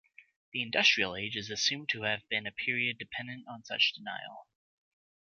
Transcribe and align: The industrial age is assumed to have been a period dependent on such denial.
The 0.51 0.63
industrial 0.63 1.15
age 1.15 1.37
is 1.37 1.51
assumed 1.51 1.89
to 1.89 2.01
have 2.01 2.27
been 2.27 2.47
a 2.47 2.51
period 2.51 2.97
dependent 2.97 3.47
on 3.47 3.63
such 3.63 3.93
denial. 3.93 4.47